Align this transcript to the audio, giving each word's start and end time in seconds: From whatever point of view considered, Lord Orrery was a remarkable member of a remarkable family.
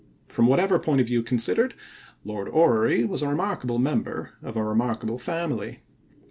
From 0.27 0.47
whatever 0.47 0.79
point 0.79 0.99
of 0.99 1.05
view 1.05 1.21
considered, 1.21 1.75
Lord 2.25 2.49
Orrery 2.49 3.03
was 3.05 3.21
a 3.21 3.29
remarkable 3.29 3.77
member 3.77 4.31
of 4.41 4.57
a 4.57 4.63
remarkable 4.63 5.19
family. 5.19 5.81